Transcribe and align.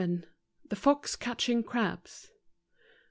The 0.67 0.75
Fox 0.75 1.15
catching 1.15 1.61
Crabs 1.61 2.31